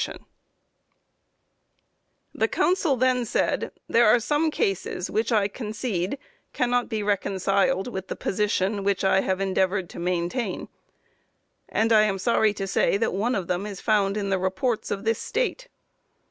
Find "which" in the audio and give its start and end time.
5.11-5.31, 8.83-9.03